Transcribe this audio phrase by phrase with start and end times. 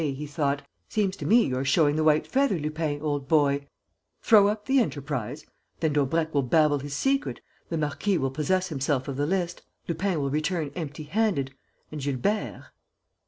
[0.01, 0.63] he thought.
[0.89, 3.67] "Seems to me you're showing the white feather, Lupin, old boy.
[4.23, 5.45] Throw up the enterprise?
[5.79, 7.39] Then Daubrecq will babble his secret,
[7.69, 11.53] the marquis will possess himself of the list, Lupin will return empty handed,
[11.91, 12.63] and Gilbert...."